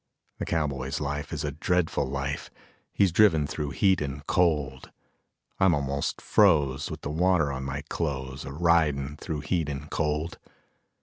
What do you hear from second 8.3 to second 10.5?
A ridin' through heat and cold.